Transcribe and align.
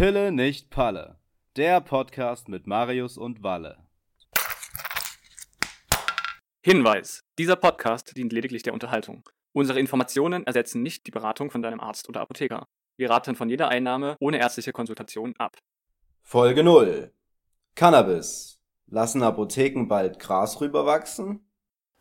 Pille 0.00 0.32
nicht 0.32 0.70
Palle. 0.70 1.18
Der 1.56 1.78
Podcast 1.82 2.48
mit 2.48 2.66
Marius 2.66 3.18
und 3.18 3.42
Walle. 3.42 3.76
Hinweis: 6.62 7.22
Dieser 7.36 7.56
Podcast 7.56 8.16
dient 8.16 8.32
lediglich 8.32 8.62
der 8.62 8.72
Unterhaltung. 8.72 9.28
Unsere 9.52 9.78
Informationen 9.78 10.46
ersetzen 10.46 10.82
nicht 10.82 11.06
die 11.06 11.10
Beratung 11.10 11.50
von 11.50 11.60
deinem 11.60 11.80
Arzt 11.80 12.08
oder 12.08 12.22
Apotheker. 12.22 12.66
Wir 12.96 13.10
raten 13.10 13.34
von 13.36 13.50
jeder 13.50 13.68
Einnahme 13.68 14.16
ohne 14.20 14.38
ärztliche 14.38 14.72
Konsultation 14.72 15.34
ab. 15.36 15.58
Folge 16.22 16.64
0. 16.64 17.12
Cannabis. 17.74 18.58
Lassen 18.86 19.22
Apotheken 19.22 19.84
bald 19.86 20.18
Gras 20.18 20.62
rüberwachsen? 20.62 21.46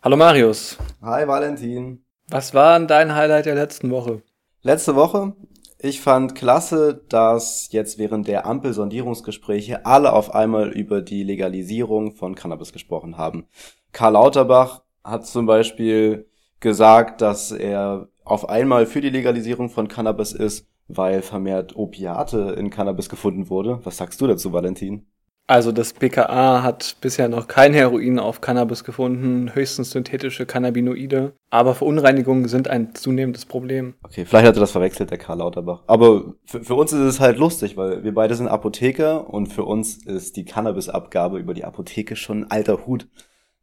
Hallo 0.02 0.16
Marius, 0.16 0.78
Hi 1.02 1.28
Valentin. 1.28 2.06
was 2.30 2.54
war 2.54 2.80
denn 2.80 2.88
dein 2.88 3.14
Highlight 3.14 3.46
der 3.46 3.56
letzten 3.56 3.92
Woche? 3.92 4.24
Letzte 4.62 4.96
Woche, 4.96 5.36
ich 5.82 6.02
fand 6.02 6.36
klasse, 6.36 7.02
dass 7.08 7.70
jetzt 7.72 7.98
während 7.98 8.28
der 8.28 8.46
Ampel-Sondierungsgespräche 8.46 9.86
alle 9.86 10.12
auf 10.12 10.36
einmal 10.36 10.70
über 10.70 11.02
die 11.02 11.24
Legalisierung 11.24 12.12
von 12.12 12.36
Cannabis 12.36 12.74
gesprochen 12.74 13.18
haben. 13.18 13.48
Karl 13.94 14.14
Lauterbach 14.14 14.84
hat 15.06 15.26
zum 15.26 15.46
Beispiel 15.46 16.28
gesagt, 16.60 17.22
dass 17.22 17.52
er 17.52 18.10
auf 18.26 18.50
einmal 18.50 18.86
für 18.86 19.00
die 19.00 19.10
Legalisierung 19.10 19.70
von 19.70 19.88
Cannabis 19.88 20.34
ist, 20.34 20.68
weil 20.90 21.22
vermehrt 21.22 21.78
Opiate 21.78 22.56
in 22.58 22.70
Cannabis 22.70 23.08
gefunden 23.08 23.50
wurde. 23.50 23.80
Was 23.84 23.98
sagst 23.98 24.20
du 24.20 24.28
dazu, 24.28 24.52
Valentin? 24.52 25.08
Also 25.50 25.72
das 25.72 25.94
BKA 25.94 26.62
hat 26.62 26.98
bisher 27.02 27.28
noch 27.28 27.48
kein 27.48 27.74
Heroin 27.74 28.20
auf 28.20 28.40
Cannabis 28.40 28.84
gefunden, 28.84 29.56
höchstens 29.56 29.90
synthetische 29.90 30.46
Cannabinoide, 30.46 31.34
aber 31.50 31.74
Verunreinigungen 31.74 32.48
sind 32.48 32.68
ein 32.68 32.94
zunehmendes 32.94 33.48
Problem. 33.48 33.96
Okay, 34.04 34.26
vielleicht 34.26 34.46
hat 34.46 34.58
er 34.58 34.60
das 34.60 34.74
verwechselt, 34.74 35.10
der 35.10 35.18
Karl 35.18 35.40
Lauterbach. 35.40 35.82
Aber 35.88 36.36
für, 36.46 36.64
für 36.64 36.76
uns 36.76 36.94
ist 36.94 37.00
es 37.00 37.20
halt 37.20 37.40
lustig, 37.40 37.78
weil 37.78 38.04
wir 38.04 38.14
beide 38.14 38.36
sind 38.36 38.48
Apotheker 38.48 39.28
und 39.28 39.48
für 39.48 39.64
uns 39.64 40.06
ist 40.06 40.38
die 40.38 40.46
Cannabisabgabe 40.46 41.40
über 41.40 41.56
die 41.56 41.66
Apotheke 41.66 42.16
schon 42.16 42.44
ein 42.44 42.52
alter 42.52 42.86
Hut. 42.86 43.08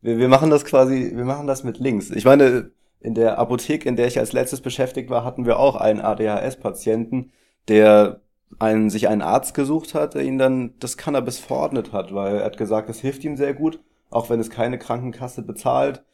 Wir, 0.00 0.18
wir 0.18 0.28
machen 0.28 0.50
das 0.50 0.64
quasi, 0.64 1.12
wir 1.14 1.24
machen 1.24 1.46
das 1.46 1.62
mit 1.62 1.78
links. 1.78 2.10
Ich 2.10 2.24
meine, 2.24 2.72
in 2.98 3.14
der 3.14 3.38
Apotheke, 3.38 3.88
in 3.88 3.94
der 3.94 4.08
ich 4.08 4.18
als 4.18 4.32
letztes 4.32 4.60
beschäftigt 4.60 5.08
war, 5.08 5.22
hatten 5.22 5.46
wir 5.46 5.60
auch 5.60 5.76
einen 5.76 6.00
ADHS-Patienten, 6.00 7.30
der 7.68 8.22
einen, 8.58 8.90
sich 8.90 9.08
einen 9.08 9.22
Arzt 9.22 9.54
gesucht 9.54 9.94
hat, 9.94 10.14
der 10.14 10.22
ihn 10.22 10.38
dann 10.38 10.74
das 10.78 10.96
Cannabis 10.96 11.38
verordnet 11.38 11.92
hat, 11.92 12.14
weil 12.14 12.36
er 12.36 12.44
hat 12.44 12.56
gesagt, 12.56 12.88
es 12.88 13.00
hilft 13.00 13.24
ihm 13.24 13.36
sehr 13.36 13.54
gut, 13.54 13.80
auch 14.10 14.30
wenn 14.30 14.40
es 14.40 14.50
keine 14.50 14.78
Krankenkasse 14.78 15.42
bezahlt. 15.42 16.04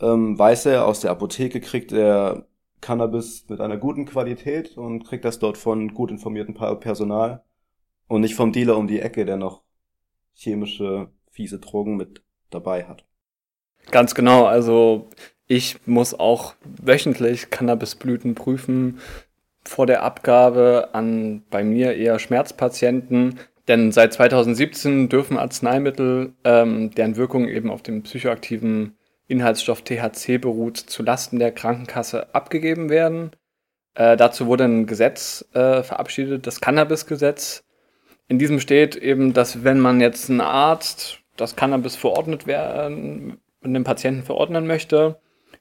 Ähm, 0.00 0.38
weiß 0.38 0.66
er, 0.66 0.86
aus 0.86 1.00
der 1.00 1.10
Apotheke 1.10 1.60
kriegt 1.60 1.92
er 1.92 2.46
Cannabis 2.80 3.46
mit 3.48 3.60
einer 3.60 3.78
guten 3.78 4.04
Qualität 4.04 4.76
und 4.76 5.04
kriegt 5.04 5.24
das 5.24 5.38
dort 5.38 5.56
von 5.56 5.94
gut 5.94 6.10
informiertem 6.10 6.54
Personal 6.54 7.42
und 8.08 8.20
nicht 8.20 8.34
vom 8.34 8.52
Dealer 8.52 8.76
um 8.76 8.86
die 8.86 9.00
Ecke, 9.00 9.24
der 9.24 9.36
noch 9.36 9.62
chemische, 10.34 11.08
fiese 11.30 11.58
Drogen 11.58 11.96
mit 11.96 12.22
dabei 12.50 12.84
hat. 12.84 13.06
Ganz 13.90 14.14
genau, 14.14 14.44
also 14.44 15.08
ich 15.46 15.86
muss 15.86 16.12
auch 16.12 16.54
wöchentlich 16.82 17.50
Cannabisblüten 17.50 18.34
prüfen 18.34 18.98
vor 19.68 19.86
der 19.86 20.02
Abgabe 20.02 20.90
an 20.92 21.42
bei 21.50 21.64
mir 21.64 21.94
eher 21.94 22.18
Schmerzpatienten, 22.18 23.38
denn 23.68 23.90
seit 23.92 24.12
2017 24.12 25.08
dürfen 25.08 25.38
Arzneimittel, 25.38 26.34
ähm, 26.44 26.92
deren 26.92 27.16
Wirkung 27.16 27.48
eben 27.48 27.70
auf 27.70 27.82
dem 27.82 28.02
psychoaktiven 28.02 28.96
Inhaltsstoff 29.26 29.82
THC 29.82 30.38
beruht, 30.38 30.76
zulasten 30.76 31.38
der 31.38 31.52
Krankenkasse 31.52 32.34
abgegeben 32.34 32.90
werden. 32.90 33.32
Äh, 33.94 34.16
dazu 34.16 34.46
wurde 34.46 34.64
ein 34.64 34.86
Gesetz 34.86 35.44
äh, 35.52 35.82
verabschiedet, 35.82 36.46
das 36.46 36.60
Cannabisgesetz. 36.60 37.64
In 38.28 38.38
diesem 38.38 38.60
steht 38.60 38.94
eben, 38.96 39.32
dass 39.32 39.64
wenn 39.64 39.80
man 39.80 40.00
jetzt 40.00 40.28
ein 40.28 40.40
Arzt 40.40 41.20
das 41.36 41.56
Cannabis 41.56 41.96
verordnet 41.96 42.46
werden, 42.46 43.38
einem 43.62 43.84
Patienten 43.84 44.22
verordnen 44.22 44.66
möchte, 44.66 45.18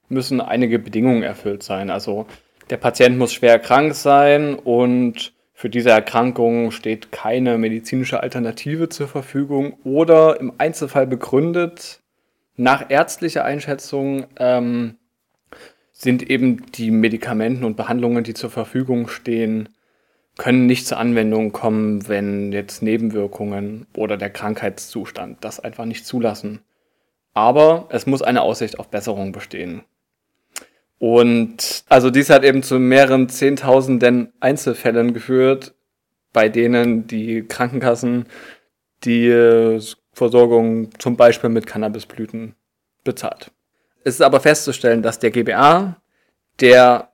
müssen 0.09 0.41
einige 0.41 0.77
Bedingungen 0.79 1.23
erfüllt 1.23 1.63
sein. 1.63 1.89
Also 1.89 2.27
der 2.69 2.77
Patient 2.77 3.17
muss 3.17 3.33
schwer 3.33 3.59
krank 3.59 3.95
sein 3.95 4.55
und 4.55 5.33
für 5.53 5.69
diese 5.69 5.89
Erkrankung 5.89 6.71
steht 6.71 7.11
keine 7.11 7.57
medizinische 7.57 8.21
Alternative 8.21 8.89
zur 8.89 9.07
Verfügung 9.07 9.77
oder 9.83 10.39
im 10.39 10.53
Einzelfall 10.57 11.07
begründet 11.07 12.01
nach 12.57 12.89
ärztlicher 12.89 13.43
Einschätzung 13.43 14.27
ähm, 14.37 14.95
sind 15.91 16.29
eben 16.29 16.69
die 16.71 16.91
Medikamenten 16.91 17.63
und 17.63 17.77
Behandlungen, 17.77 18.23
die 18.23 18.33
zur 18.33 18.49
Verfügung 18.49 19.07
stehen, 19.07 19.69
können 20.37 20.65
nicht 20.65 20.87
zur 20.87 20.97
Anwendung 20.97 21.51
kommen, 21.51 22.07
wenn 22.07 22.51
jetzt 22.51 22.81
Nebenwirkungen 22.81 23.87
oder 23.95 24.17
der 24.17 24.29
Krankheitszustand 24.29 25.43
das 25.43 25.59
einfach 25.59 25.85
nicht 25.85 26.05
zulassen. 26.05 26.61
Aber 27.33 27.87
es 27.89 28.05
muss 28.05 28.21
eine 28.21 28.41
Aussicht 28.41 28.79
auf 28.79 28.89
Besserung 28.89 29.31
bestehen. 29.31 29.83
Und 30.97 31.83
also 31.89 32.09
dies 32.09 32.29
hat 32.29 32.43
eben 32.43 32.63
zu 32.63 32.79
mehreren 32.79 33.29
Zehntausenden 33.29 34.31
Einzelfällen 34.39 35.13
geführt, 35.13 35.73
bei 36.31 36.49
denen 36.49 37.07
die 37.07 37.43
Krankenkassen 37.47 38.25
die 39.03 39.27
äh, 39.27 39.81
Versorgung 40.13 40.89
zum 40.99 41.17
Beispiel 41.17 41.49
mit 41.49 41.67
Cannabisblüten 41.67 42.55
bezahlt. 43.03 43.51
Es 44.03 44.15
ist 44.15 44.21
aber 44.21 44.39
festzustellen, 44.39 45.01
dass 45.01 45.19
der 45.19 45.31
GBA, 45.31 46.01
der 46.59 47.09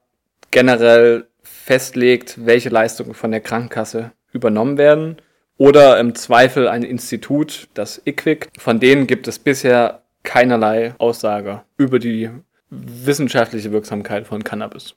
generell 0.51 1.27
festlegt, 1.41 2.45
welche 2.45 2.69
Leistungen 2.69 3.13
von 3.13 3.31
der 3.31 3.41
Krankenkasse 3.41 4.11
übernommen 4.31 4.77
werden, 4.77 5.17
oder 5.57 5.99
im 5.99 6.15
Zweifel 6.15 6.67
ein 6.67 6.83
Institut, 6.83 7.67
das 7.75 8.01
IQWIC, 8.05 8.49
von 8.57 8.79
denen 8.79 9.05
gibt 9.05 9.27
es 9.27 9.37
bisher 9.37 10.01
keinerlei 10.23 10.95
Aussage 10.97 11.61
über 11.77 11.99
die 11.99 12.29
wissenschaftliche 12.71 13.71
Wirksamkeit 13.71 14.25
von 14.25 14.43
Cannabis. 14.43 14.95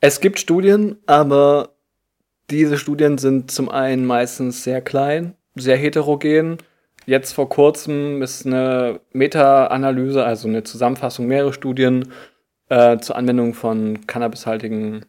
Es 0.00 0.20
gibt 0.20 0.38
Studien, 0.38 0.98
aber 1.06 1.70
diese 2.50 2.78
Studien 2.78 3.18
sind 3.18 3.50
zum 3.50 3.68
einen 3.68 4.06
meistens 4.06 4.62
sehr 4.62 4.80
klein, 4.80 5.34
sehr 5.56 5.76
heterogen. 5.76 6.58
Jetzt 7.06 7.32
vor 7.32 7.48
kurzem 7.48 8.22
ist 8.22 8.46
eine 8.46 9.00
Meta-Analyse, 9.12 10.24
also 10.24 10.46
eine 10.46 10.62
Zusammenfassung 10.62 11.26
mehrerer 11.26 11.52
Studien 11.52 12.12
äh, 12.68 12.98
zur 12.98 13.16
Anwendung 13.16 13.54
von 13.54 14.06
cannabishaltigen 14.06 15.06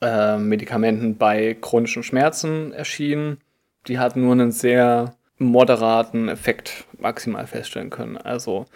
äh, 0.00 0.38
Medikamenten 0.38 1.16
bei 1.16 1.56
chronischen 1.60 2.02
Schmerzen 2.02 2.72
erschienen. 2.72 3.38
Die 3.88 3.98
hat 3.98 4.16
nur 4.16 4.32
einen 4.32 4.52
sehr 4.52 5.14
moderaten 5.38 6.28
Effekt 6.28 6.84
maximal 6.98 7.46
feststellen 7.46 7.90
können. 7.90 8.16
Also 8.16 8.66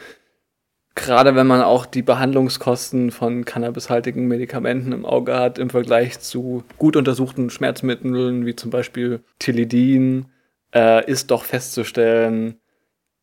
gerade 0.95 1.35
wenn 1.35 1.47
man 1.47 1.63
auch 1.63 1.87
die 1.87 2.03
Behandlungskosten 2.03 3.11
von 3.11 3.45
cannabishaltigen 3.45 4.27
Medikamenten 4.27 4.93
im 4.93 5.07
Auge 5.07 5.37
hat 5.37 5.59
im 5.59 5.71
Vergleich 5.71 6.21
zu 6.21 6.65
gut 6.79 6.97
untersuchten 6.97 7.51
Schmerzmitteln 7.51 8.47
wie 8.47 8.57
zum 8.57 8.71
Beispiel 8.71 9.23
Tilidin, 9.39 10.27
äh, 10.75 11.09
ist 11.11 11.31
doch 11.31 11.45
festzustellen, 11.45 12.57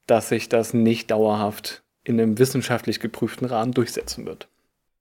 dass 0.06 0.29
sich 0.29 0.50
das 0.50 0.73
nicht 0.73 1.11
dauerhaft 1.11 1.83
in 2.03 2.19
einem 2.19 2.39
wissenschaftlich 2.39 3.00
geprüften 3.00 3.47
Rahmen 3.47 3.73
durchsetzen 3.73 4.25
wird. 4.25 4.47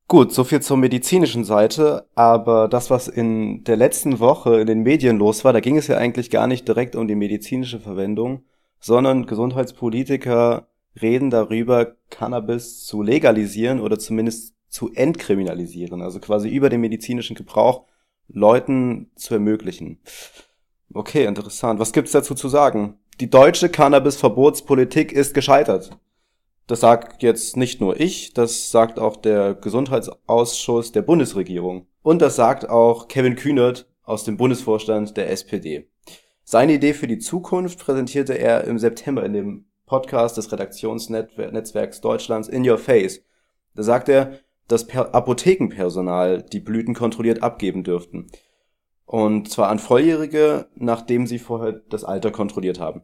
Gut, 0.09 0.33
so 0.33 0.45
viel 0.45 0.61
zur 0.61 0.77
medizinischen 0.77 1.45
Seite, 1.45 2.07
aber 2.15 2.69
das, 2.69 2.91
was 2.91 3.09
in 3.09 3.65
der 3.65 3.77
letzten 3.77 4.21
Woche 4.21 4.61
in 4.61 4.67
den 4.67 4.83
Medien 4.83 5.19
los 5.19 5.45
war, 5.45 5.53
da 5.53 5.59
ging 5.59 5.77
es 5.77 5.89
ja 5.89 5.97
eigentlich 5.97 6.31
gar 6.31 6.47
nicht 6.47 6.69
direkt 6.69 6.95
um 6.95 7.09
die 7.09 7.17
medizinische 7.17 7.81
Verwendung, 7.81 8.45
sondern 8.79 9.27
Gesundheitspolitiker 9.27 10.69
reden 11.01 11.31
darüber, 11.31 11.97
Cannabis 12.11 12.85
zu 12.85 13.03
legalisieren 13.03 13.81
oder 13.81 13.99
zumindest 13.99 14.55
zu 14.69 14.93
entkriminalisieren, 14.93 16.03
also 16.03 16.21
quasi 16.21 16.49
über 16.49 16.69
den 16.69 16.81
medizinischen 16.81 17.37
Gebrauch 17.37 17.85
Leuten 18.29 19.11
zu 19.15 19.35
ermöglichen. 19.35 20.01
Okay, 20.93 21.25
interessant. 21.25 21.81
Was 21.81 21.93
gibt's 21.93 22.13
dazu 22.13 22.35
zu 22.35 22.49
sagen? 22.49 22.99
Die 23.21 23.31
deutsche 23.31 23.69
Cannabis-Verbotspolitik 23.69 25.13
ist 25.13 25.35
gescheitert. 25.35 25.97
Das 26.67 26.81
sagt 26.81 27.23
jetzt 27.23 27.57
nicht 27.57 27.81
nur 27.81 28.01
ich, 28.01 28.35
das 28.35 28.71
sagt 28.71 28.99
auch 28.99 29.17
der 29.17 29.55
Gesundheitsausschuss 29.55 30.91
der 30.93 31.03
Bundesregierung. 31.03 31.87
Und 32.03 32.21
das 32.21 32.37
sagt 32.37 32.69
auch 32.69 33.09
Kevin 33.09 33.37
Kühnert 33.37 33.89
aus 34.03 34.25
dem 34.25 34.37
Bundesvorstand 34.37 35.17
der 35.17 35.31
SPD. 35.31 35.89
Seine 36.43 36.75
Idee 36.75 36.93
für 36.93 37.07
die 37.07 37.19
Zukunft 37.19 37.79
präsentierte 37.79 38.35
er 38.35 38.65
im 38.65 38.79
September 38.79 39.25
in 39.25 39.33
dem 39.33 39.65
Podcast 39.87 40.37
des 40.37 40.51
Redaktionsnetzwerks 40.51 42.01
Deutschlands 42.01 42.49
In 42.49 42.69
Your 42.69 42.79
Face. 42.79 43.23
Da 43.75 43.83
sagt 43.83 44.09
er, 44.09 44.41
dass 44.69 44.87
per 44.87 45.15
Apothekenpersonal 45.15 46.43
die 46.43 46.61
Blüten 46.61 46.95
kontrolliert 46.95 47.43
abgeben 47.43 47.85
dürften. 47.85 48.27
Und 49.05 49.49
zwar 49.51 49.69
an 49.69 49.79
Volljährige, 49.79 50.67
nachdem 50.75 51.27
sie 51.29 51.39
vorher 51.39 51.73
das 51.89 52.03
Alter 52.03 52.33
kontrolliert 52.33 52.81
haben. 52.81 53.03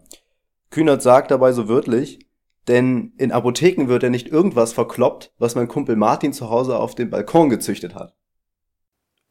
Kühnert 0.71 1.03
sagt 1.03 1.31
dabei 1.31 1.53
so 1.53 1.69
wörtlich, 1.69 2.27
denn 2.67 3.13
in 3.17 3.31
Apotheken 3.31 3.87
wird 3.87 4.03
ja 4.03 4.11
nicht 4.11 4.29
irgendwas 4.29 4.73
verkloppt, 4.73 5.33
was 5.39 5.55
mein 5.55 5.69
Kumpel 5.69 5.95
Martin 5.97 6.33
zu 6.33 6.51
Hause 6.51 6.79
auf 6.79 6.95
dem 6.95 7.11
Balkon 7.11 7.51
gezüchtet 7.51 7.95
hat. 7.95 8.17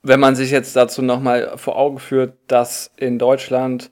Wenn 0.04 0.20
man 0.20 0.36
sich 0.36 0.52
jetzt 0.52 0.76
dazu 0.76 1.02
nochmal 1.02 1.58
vor 1.58 1.78
Augen 1.78 2.00
führt, 2.00 2.38
dass 2.48 2.92
in 2.98 3.20
Deutschland 3.20 3.92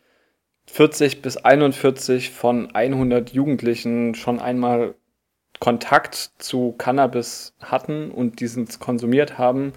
40 0.72 1.22
bis 1.22 1.38
41 1.38 2.32
von 2.32 2.74
100 2.74 3.32
Jugendlichen 3.32 4.16
schon 4.16 4.40
einmal 4.40 4.96
Kontakt 5.60 6.32
zu 6.38 6.74
Cannabis 6.78 7.54
hatten 7.60 8.12
und 8.12 8.40
diesen 8.40 8.68
konsumiert 8.80 9.38
haben, 9.38 9.74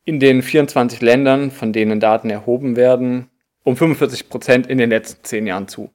in 0.04 0.20
den 0.20 0.42
24 0.42 1.02
Ländern, 1.02 1.52
von 1.52 1.74
denen 1.74 2.00
Daten 2.00 2.30
erhoben 2.30 2.76
werden, 2.76 3.30
um 3.64 3.78
45 3.78 4.30
Prozent 4.30 4.68
in 4.68 4.78
den 4.78 4.90
letzten 4.90 5.24
zehn 5.24 5.48
Jahren 5.48 5.68
zu. 5.68 5.92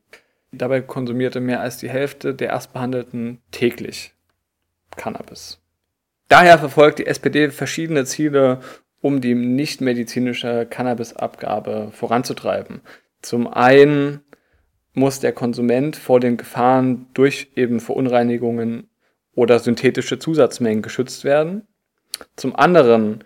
Dabei 0.52 0.80
konsumierte 0.80 1.40
mehr 1.40 1.60
als 1.60 1.78
die 1.78 1.90
Hälfte 1.90 2.34
der 2.34 2.48
Erstbehandelten 2.48 3.42
täglich 3.50 4.14
Cannabis. 4.96 5.60
Daher 6.28 6.58
verfolgt 6.58 6.98
die 6.98 7.06
SPD 7.06 7.50
verschiedene 7.50 8.04
Ziele, 8.04 8.60
um 9.00 9.20
die 9.20 9.34
nichtmedizinische 9.34 10.66
Cannabisabgabe 10.66 11.90
voranzutreiben. 11.92 12.80
Zum 13.22 13.46
einen 13.46 14.20
muss 14.94 15.20
der 15.20 15.32
Konsument 15.32 15.96
vor 15.96 16.20
den 16.20 16.36
Gefahren 16.36 17.06
durch 17.12 17.52
eben 17.54 17.80
Verunreinigungen 17.80 18.88
oder 19.34 19.58
synthetische 19.58 20.18
Zusatzmengen 20.18 20.82
geschützt 20.82 21.24
werden. 21.24 21.66
Zum 22.34 22.56
anderen 22.56 23.22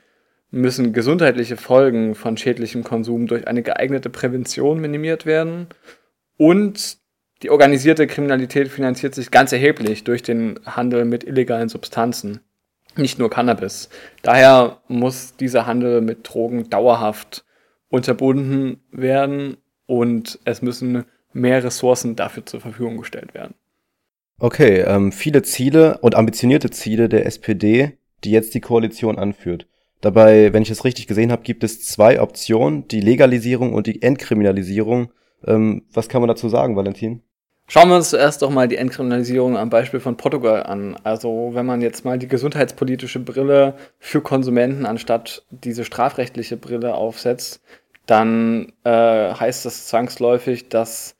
müssen 0.50 0.92
gesundheitliche 0.92 1.56
Folgen 1.56 2.14
von 2.14 2.36
schädlichem 2.36 2.84
Konsum 2.84 3.26
durch 3.26 3.46
eine 3.46 3.62
geeignete 3.62 4.10
Prävention 4.10 4.80
minimiert 4.80 5.26
werden. 5.26 5.68
Und 6.36 6.98
die 7.42 7.50
organisierte 7.50 8.06
Kriminalität 8.06 8.68
finanziert 8.68 9.14
sich 9.14 9.30
ganz 9.30 9.52
erheblich 9.52 10.04
durch 10.04 10.22
den 10.22 10.58
Handel 10.66 11.04
mit 11.04 11.24
illegalen 11.24 11.68
Substanzen, 11.68 12.40
nicht 12.96 13.18
nur 13.18 13.30
Cannabis. 13.30 13.88
Daher 14.22 14.80
muss 14.88 15.36
dieser 15.36 15.66
Handel 15.66 16.00
mit 16.00 16.28
Drogen 16.28 16.68
dauerhaft 16.68 17.44
unterbunden 17.88 18.80
werden 18.90 19.56
und 19.86 20.38
es 20.44 20.62
müssen 20.62 21.04
mehr 21.32 21.62
Ressourcen 21.62 22.16
dafür 22.16 22.44
zur 22.44 22.60
Verfügung 22.60 22.98
gestellt 22.98 23.34
werden. 23.34 23.54
Okay, 24.38 24.80
ähm, 24.80 25.12
viele 25.12 25.42
Ziele 25.42 25.98
und 25.98 26.14
ambitionierte 26.14 26.70
Ziele 26.70 27.08
der 27.08 27.26
SPD, 27.26 27.98
die 28.24 28.30
jetzt 28.30 28.54
die 28.54 28.60
Koalition 28.60 29.18
anführt. 29.18 29.66
Dabei, 30.00 30.52
wenn 30.52 30.62
ich 30.62 30.70
es 30.70 30.84
richtig 30.84 31.06
gesehen 31.06 31.30
habe, 31.30 31.42
gibt 31.42 31.62
es 31.62 31.84
zwei 31.84 32.20
Optionen, 32.20 32.88
die 32.88 33.00
Legalisierung 33.00 33.74
und 33.74 33.86
die 33.86 34.02
Entkriminalisierung. 34.02 35.12
Ähm, 35.46 35.82
was 35.92 36.08
kann 36.08 36.22
man 36.22 36.28
dazu 36.28 36.48
sagen, 36.48 36.76
Valentin? 36.76 37.22
Schauen 37.72 37.88
wir 37.88 37.94
uns 37.94 38.10
zuerst 38.10 38.42
doch 38.42 38.50
mal 38.50 38.66
die 38.66 38.78
Entkriminalisierung 38.78 39.56
am 39.56 39.70
Beispiel 39.70 40.00
von 40.00 40.16
Portugal 40.16 40.64
an. 40.64 40.96
Also 41.04 41.50
wenn 41.52 41.66
man 41.66 41.82
jetzt 41.82 42.04
mal 42.04 42.18
die 42.18 42.26
gesundheitspolitische 42.26 43.20
Brille 43.20 43.74
für 44.00 44.20
Konsumenten 44.22 44.86
anstatt 44.86 45.44
diese 45.50 45.84
strafrechtliche 45.84 46.56
Brille 46.56 46.94
aufsetzt, 46.94 47.62
dann 48.06 48.72
äh, 48.82 48.90
heißt 48.90 49.64
das 49.66 49.86
zwangsläufig, 49.86 50.68
dass 50.68 51.16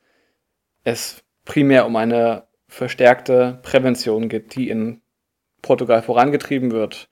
es 0.83 1.23
primär 1.45 1.85
um 1.85 1.95
eine 1.95 2.43
verstärkte 2.67 3.59
Prävention 3.63 4.27
geht, 4.27 4.55
die 4.55 4.69
in 4.69 5.01
Portugal 5.61 6.01
vorangetrieben 6.01 6.71
wird. 6.71 7.09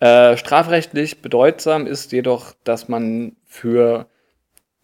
Äh, 0.00 0.36
strafrechtlich 0.36 1.22
bedeutsam 1.22 1.86
ist 1.86 2.12
jedoch, 2.12 2.54
dass 2.64 2.88
man 2.88 3.36
für 3.44 4.06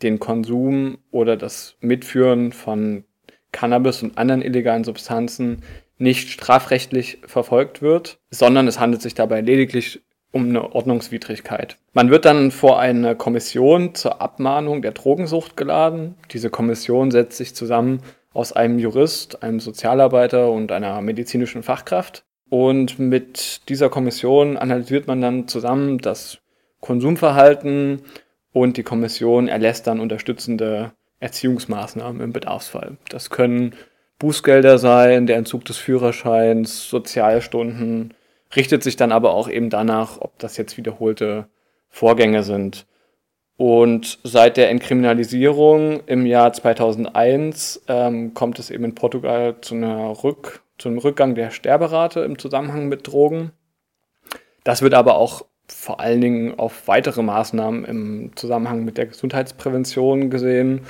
den 0.03 0.19
Konsum 0.19 0.99
oder 1.11 1.37
das 1.37 1.77
Mitführen 1.81 2.53
von 2.53 3.05
Cannabis 3.53 4.03
und 4.03 4.19
anderen 4.19 4.43
illegalen 4.43 4.85
Substanzen 4.85 5.63
nicht 5.99 6.31
strafrechtlich 6.31 7.19
verfolgt 7.25 7.81
wird, 7.81 8.19
sondern 8.31 8.67
es 8.67 8.81
handelt 8.81 9.03
sich 9.03 9.15
dabei 9.15 9.41
lediglich 9.41 10.03
um 10.33 10.49
eine 10.49 10.75
Ordnungswidrigkeit. 10.75 11.79
Man 11.93 12.11
wird 12.11 12.25
dann 12.25 12.51
vor 12.51 12.81
eine 12.81 13.15
Kommission 13.15 13.95
zur 13.95 14.21
Abmahnung 14.21 14.83
der 14.83 14.91
Drogensucht 14.91 15.57
geladen. 15.57 16.17
Diese 16.33 16.51
Kommission 16.51 17.13
setzt 17.13 17.37
sich 17.37 17.55
zusammen 17.55 18.01
aus 18.33 18.53
einem 18.53 18.81
Jurist, 18.81 19.45
einem 19.45 19.61
Sozialarbeiter 19.61 20.51
und 20.51 20.73
einer 20.73 21.01
medizinischen 21.03 21.63
Fachkraft. 21.63 22.25
Und 22.55 23.01
mit 23.01 23.69
dieser 23.69 23.89
Kommission 23.89 24.57
analysiert 24.57 25.09
man 25.09 25.21
dann 25.21 25.49
zusammen 25.49 25.99
das 25.99 26.39
Konsumverhalten 26.79 28.03
und 28.53 28.77
die 28.77 28.85
Kommission 28.85 29.49
erlässt 29.49 29.89
dann 29.89 29.99
unterstützende 29.99 30.93
Erziehungsmaßnahmen 31.19 32.23
im 32.23 32.33
Bedarfsfall. 32.33 32.97
Das 33.09 33.31
können 33.31 33.75
Bußgelder 34.21 34.79
sein, 34.79 35.27
der 35.27 35.37
Entzug 35.37 35.65
des 35.65 35.79
Führerscheins, 35.79 36.89
Sozialstunden, 36.89 38.15
richtet 38.55 38.85
sich 38.85 38.95
dann 38.95 39.11
aber 39.11 39.35
auch 39.35 39.49
eben 39.49 39.69
danach, 39.69 40.21
ob 40.21 40.39
das 40.39 40.57
jetzt 40.57 40.77
wiederholte 40.77 41.49
Vorgänge 41.89 42.45
sind. 42.45 42.87
Und 43.57 44.21
seit 44.23 44.59
der 44.59 44.71
Entkriminalisierung 44.71 46.05
im 46.07 46.25
Jahr 46.25 46.53
2001 46.53 47.83
ähm, 47.89 48.33
kommt 48.33 48.61
es 48.61 48.71
eben 48.71 48.85
in 48.85 48.95
Portugal 48.95 49.57
zu, 49.61 49.75
einer 49.75 50.23
Rück, 50.23 50.64
zu 50.79 50.89
einem 50.89 50.99
Rückgang 50.99 51.35
der 51.35 51.51
Sterberate 51.51 52.21
im 52.21 52.39
Zusammenhang 52.39 52.89
mit 52.89 53.07
Drogen. 53.07 53.53
Das 54.65 54.83
wird 54.83 54.95
aber 54.95 55.17
auch 55.17 55.45
vor 55.67 56.01
allen 56.01 56.21
Dingen 56.21 56.59
auf 56.59 56.89
weitere 56.89 57.23
Maßnahmen 57.23 57.85
im 57.85 58.37
Zusammenhang 58.37 58.85
mit 58.85 58.99
der 58.99 59.07
Gesundheitsprävention 59.07 60.31
gesehen 60.31 60.83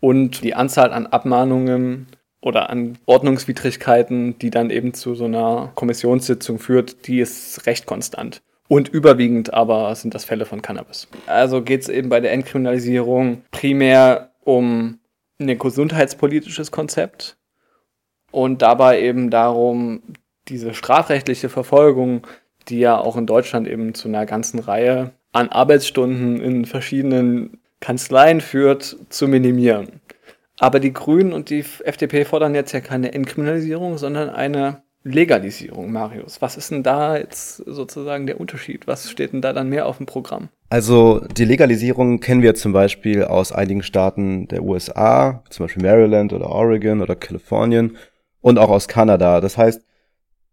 und 0.00 0.44
die 0.44 0.54
Anzahl 0.54 0.92
an 0.92 1.06
Abmahnungen 1.06 2.06
oder 2.40 2.70
an 2.70 2.98
Ordnungswidrigkeiten, 3.06 4.38
die 4.38 4.50
dann 4.50 4.70
eben 4.70 4.94
zu 4.94 5.14
so 5.14 5.24
einer 5.24 5.72
Kommissionssitzung 5.74 6.58
führt, 6.58 7.06
die 7.06 7.20
ist 7.20 7.66
recht 7.66 7.86
konstant. 7.86 8.42
Und 8.68 8.88
überwiegend 8.88 9.52
aber 9.52 9.94
sind 9.96 10.14
das 10.14 10.24
Fälle 10.24 10.46
von 10.46 10.62
Cannabis. 10.62 11.08
Also 11.26 11.60
geht 11.60 11.82
es 11.82 11.88
eben 11.88 12.08
bei 12.08 12.20
der 12.20 12.32
Entkriminalisierung 12.32 13.42
primär 13.50 14.30
um 14.44 15.00
ein 15.40 15.58
gesundheitspolitisches 15.58 16.70
Konzept 16.70 17.36
und 18.30 18.62
dabei 18.62 19.00
eben 19.00 19.30
darum, 19.30 20.02
diese 20.48 20.74
strafrechtliche 20.74 21.48
Verfolgung, 21.48 22.26
die 22.68 22.78
ja 22.78 22.98
auch 22.98 23.16
in 23.16 23.26
Deutschland 23.26 23.68
eben 23.68 23.94
zu 23.94 24.08
einer 24.08 24.26
ganzen 24.26 24.58
Reihe 24.58 25.12
an 25.32 25.48
Arbeitsstunden 25.48 26.40
in 26.40 26.64
verschiedenen 26.64 27.60
Kanzleien 27.80 28.40
führt, 28.40 28.96
zu 29.08 29.28
minimieren. 29.28 30.00
Aber 30.58 30.80
die 30.80 30.92
Grünen 30.92 31.32
und 31.32 31.48
die 31.50 31.64
FDP 31.84 32.24
fordern 32.24 32.54
jetzt 32.54 32.72
ja 32.72 32.80
keine 32.80 33.14
Entkriminalisierung, 33.14 33.96
sondern 33.96 34.28
eine 34.28 34.82
Legalisierung, 35.02 35.90
Marius. 35.90 36.42
Was 36.42 36.58
ist 36.58 36.70
denn 36.70 36.82
da 36.82 37.16
jetzt 37.16 37.56
sozusagen 37.56 38.26
der 38.26 38.38
Unterschied? 38.38 38.86
Was 38.86 39.10
steht 39.10 39.32
denn 39.32 39.40
da 39.40 39.54
dann 39.54 39.70
mehr 39.70 39.86
auf 39.86 39.96
dem 39.96 40.04
Programm? 40.04 40.50
Also 40.68 41.20
die 41.36 41.46
Legalisierung 41.46 42.20
kennen 42.20 42.42
wir 42.42 42.54
zum 42.54 42.72
Beispiel 42.72 43.24
aus 43.24 43.50
einigen 43.50 43.82
Staaten 43.82 44.46
der 44.48 44.62
USA, 44.62 45.42
zum 45.48 45.64
Beispiel 45.64 45.82
Maryland 45.82 46.34
oder 46.34 46.50
Oregon 46.50 47.00
oder 47.00 47.16
Kalifornien 47.16 47.96
und 48.40 48.58
auch 48.58 48.70
aus 48.70 48.88
Kanada. 48.88 49.40
Das 49.40 49.56
heißt, 49.56 49.82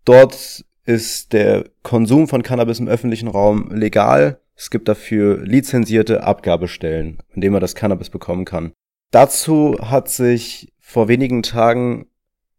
dort 0.06 0.66
ist 0.86 1.34
der 1.34 1.66
Konsum 1.84 2.28
von 2.28 2.44
Cannabis 2.44 2.80
im 2.80 2.88
öffentlichen 2.88 3.28
Raum 3.28 3.70
legal. 3.72 4.40
Es 4.56 4.70
gibt 4.70 4.88
dafür 4.88 5.46
lizenzierte 5.46 6.24
Abgabestellen, 6.24 7.20
in 7.34 7.42
denen 7.42 7.54
man 7.54 7.62
das 7.62 7.76
Cannabis 7.76 8.10
bekommen 8.10 8.46
kann. 8.46 8.72
Dazu 9.12 9.78
hat 9.80 10.10
sich 10.10 10.74
vor 10.80 11.08
wenigen 11.08 11.44
Tagen, 11.44 12.08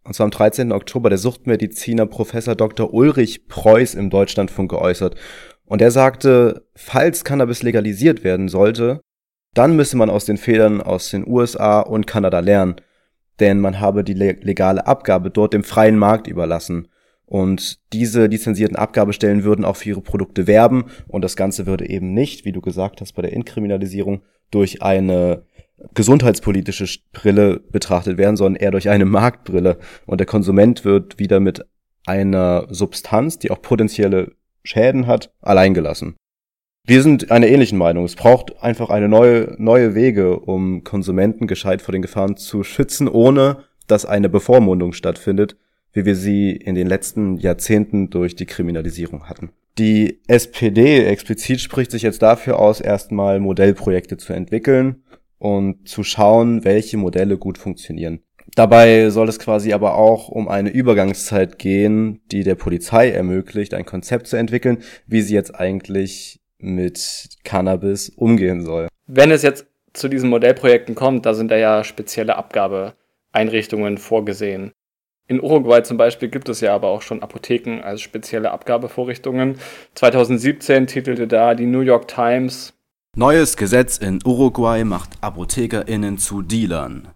und 0.04 0.14
zwar 0.14 0.24
am 0.24 0.30
13. 0.30 0.72
Oktober, 0.72 1.08
der 1.08 1.18
Suchtmediziner 1.18 2.06
Professor 2.06 2.54
Dr. 2.54 2.92
Ulrich 2.92 3.48
Preuß 3.48 3.94
im 3.94 4.10
Deutschlandfunk 4.10 4.70
geäußert. 4.70 5.16
Und 5.64 5.82
er 5.82 5.90
sagte, 5.90 6.66
falls 6.74 7.24
Cannabis 7.24 7.62
legalisiert 7.62 8.24
werden 8.24 8.48
sollte, 8.48 9.00
dann 9.54 9.76
müsse 9.76 9.96
man 9.96 10.10
aus 10.10 10.24
den 10.24 10.36
Fehlern 10.36 10.80
aus 10.80 11.10
den 11.10 11.26
USA 11.26 11.80
und 11.80 12.06
Kanada 12.06 12.40
lernen, 12.40 12.76
denn 13.40 13.60
man 13.60 13.80
habe 13.80 14.04
die 14.04 14.14
legale 14.14 14.86
Abgabe 14.86 15.30
dort 15.30 15.54
dem 15.54 15.64
freien 15.64 15.96
Markt 15.96 16.26
überlassen. 16.26 16.88
Und 17.26 17.80
diese 17.92 18.26
lizenzierten 18.26 18.76
Abgabestellen 18.76 19.44
würden 19.44 19.64
auch 19.64 19.76
für 19.76 19.90
ihre 19.90 20.00
Produkte 20.00 20.46
werben 20.46 20.86
und 21.08 21.22
das 21.22 21.36
Ganze 21.36 21.66
würde 21.66 21.88
eben 21.88 22.14
nicht, 22.14 22.46
wie 22.46 22.52
du 22.52 22.62
gesagt 22.62 23.00
hast, 23.00 23.12
bei 23.12 23.22
der 23.22 23.34
Inkriminalisierung 23.34 24.22
durch 24.50 24.82
eine 24.82 25.42
gesundheitspolitische 25.94 27.00
Brille 27.12 27.60
betrachtet 27.70 28.18
werden, 28.18 28.36
sondern 28.36 28.60
eher 28.60 28.70
durch 28.70 28.88
eine 28.88 29.04
Marktbrille. 29.04 29.78
Und 30.06 30.18
der 30.18 30.26
Konsument 30.26 30.84
wird 30.84 31.18
wieder 31.18 31.38
mit 31.38 31.64
einer 32.06 32.66
Substanz, 32.70 33.38
die 33.38 33.50
auch 33.50 33.62
potenzielle 33.62 34.32
Schäden 34.64 35.06
hat, 35.06 35.30
alleingelassen. 35.40 36.16
Wir 36.88 37.02
sind 37.02 37.30
einer 37.30 37.48
ähnlichen 37.48 37.76
Meinung. 37.76 38.06
Es 38.06 38.16
braucht 38.16 38.62
einfach 38.62 38.88
eine 38.88 39.10
neue, 39.10 39.54
neue 39.58 39.94
Wege, 39.94 40.40
um 40.40 40.84
Konsumenten 40.84 41.46
gescheit 41.46 41.82
vor 41.82 41.92
den 41.92 42.00
Gefahren 42.00 42.38
zu 42.38 42.64
schützen, 42.64 43.08
ohne 43.08 43.64
dass 43.86 44.06
eine 44.06 44.30
Bevormundung 44.30 44.94
stattfindet, 44.94 45.58
wie 45.92 46.06
wir 46.06 46.14
sie 46.14 46.50
in 46.52 46.74
den 46.74 46.86
letzten 46.86 47.36
Jahrzehnten 47.36 48.08
durch 48.08 48.36
die 48.36 48.46
Kriminalisierung 48.46 49.28
hatten. 49.28 49.50
Die 49.76 50.22
SPD 50.28 51.04
explizit 51.04 51.60
spricht 51.60 51.90
sich 51.90 52.00
jetzt 52.00 52.22
dafür 52.22 52.58
aus, 52.58 52.80
erstmal 52.80 53.38
Modellprojekte 53.38 54.16
zu 54.16 54.32
entwickeln 54.32 55.02
und 55.36 55.86
zu 55.86 56.02
schauen, 56.02 56.64
welche 56.64 56.96
Modelle 56.96 57.36
gut 57.36 57.58
funktionieren. 57.58 58.20
Dabei 58.54 59.10
soll 59.10 59.28
es 59.28 59.38
quasi 59.38 59.74
aber 59.74 59.96
auch 59.96 60.30
um 60.30 60.48
eine 60.48 60.70
Übergangszeit 60.70 61.58
gehen, 61.58 62.22
die 62.32 62.44
der 62.44 62.54
Polizei 62.54 63.10
ermöglicht, 63.10 63.74
ein 63.74 63.84
Konzept 63.84 64.26
zu 64.26 64.36
entwickeln, 64.36 64.78
wie 65.06 65.20
sie 65.20 65.34
jetzt 65.34 65.54
eigentlich 65.54 66.37
mit 66.58 67.28
Cannabis 67.44 68.10
umgehen 68.10 68.64
soll. 68.64 68.88
Wenn 69.06 69.30
es 69.30 69.42
jetzt 69.42 69.66
zu 69.92 70.08
diesen 70.08 70.30
Modellprojekten 70.30 70.94
kommt, 70.94 71.26
da 71.26 71.34
sind 71.34 71.50
da 71.50 71.56
ja 71.56 71.84
spezielle 71.84 72.36
Abgabeeinrichtungen 72.36 73.98
vorgesehen. 73.98 74.72
In 75.26 75.42
Uruguay 75.42 75.82
zum 75.82 75.96
Beispiel 75.98 76.28
gibt 76.28 76.48
es 76.48 76.60
ja 76.60 76.74
aber 76.74 76.88
auch 76.88 77.02
schon 77.02 77.22
Apotheken 77.22 77.82
als 77.82 78.00
spezielle 78.00 78.50
Abgabevorrichtungen. 78.50 79.58
2017 79.94 80.86
titelte 80.86 81.26
da 81.26 81.54
die 81.54 81.66
New 81.66 81.80
York 81.80 82.08
Times 82.08 82.72
Neues 83.16 83.56
Gesetz 83.56 83.98
in 83.98 84.20
Uruguay 84.24 84.84
macht 84.84 85.10
ApothekerInnen 85.22 86.18
zu 86.18 86.40
Dealern. 86.40 87.08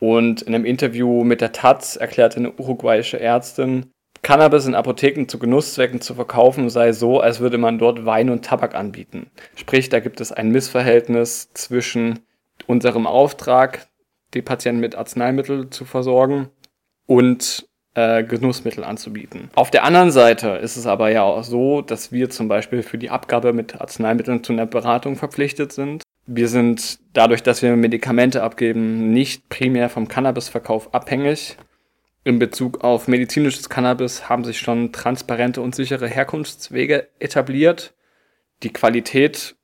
Und 0.00 0.42
in 0.42 0.54
einem 0.54 0.64
Interview 0.64 1.22
mit 1.22 1.40
der 1.40 1.52
Taz 1.52 1.96
erklärte 1.96 2.38
eine 2.38 2.52
uruguayische 2.52 3.20
Ärztin, 3.20 3.92
Cannabis 4.26 4.66
in 4.66 4.74
Apotheken 4.74 5.28
zu 5.28 5.38
Genusszwecken 5.38 6.00
zu 6.00 6.16
verkaufen 6.16 6.68
sei 6.68 6.90
so, 6.92 7.20
als 7.20 7.38
würde 7.38 7.58
man 7.58 7.78
dort 7.78 8.06
Wein 8.06 8.28
und 8.28 8.44
Tabak 8.44 8.74
anbieten. 8.74 9.30
Sprich, 9.54 9.88
da 9.88 10.00
gibt 10.00 10.20
es 10.20 10.32
ein 10.32 10.50
Missverhältnis 10.50 11.52
zwischen 11.54 12.18
unserem 12.66 13.06
Auftrag, 13.06 13.86
die 14.34 14.42
Patienten 14.42 14.80
mit 14.80 14.96
Arzneimitteln 14.96 15.70
zu 15.70 15.84
versorgen, 15.84 16.48
und 17.06 17.68
äh, 17.94 18.24
Genussmittel 18.24 18.82
anzubieten. 18.82 19.48
Auf 19.54 19.70
der 19.70 19.84
anderen 19.84 20.10
Seite 20.10 20.58
ist 20.60 20.76
es 20.76 20.88
aber 20.88 21.12
ja 21.12 21.22
auch 21.22 21.44
so, 21.44 21.80
dass 21.80 22.10
wir 22.10 22.28
zum 22.28 22.48
Beispiel 22.48 22.82
für 22.82 22.98
die 22.98 23.10
Abgabe 23.10 23.52
mit 23.52 23.80
Arzneimitteln 23.80 24.42
zu 24.42 24.52
einer 24.52 24.66
Beratung 24.66 25.14
verpflichtet 25.14 25.72
sind. 25.72 26.02
Wir 26.26 26.48
sind 26.48 26.98
dadurch, 27.12 27.44
dass 27.44 27.62
wir 27.62 27.76
Medikamente 27.76 28.42
abgeben, 28.42 29.12
nicht 29.12 29.48
primär 29.50 29.88
vom 29.88 30.08
Cannabisverkauf 30.08 30.92
abhängig. 30.92 31.58
In 32.26 32.40
Bezug 32.40 32.82
auf 32.82 33.06
medizinisches 33.06 33.68
Cannabis 33.68 34.28
haben 34.28 34.42
sich 34.42 34.58
schon 34.58 34.90
transparente 34.90 35.60
und 35.60 35.76
sichere 35.76 36.08
Herkunftswege 36.08 37.06
etabliert. 37.20 37.94
Die 38.64 38.72
Qualität 38.72 39.54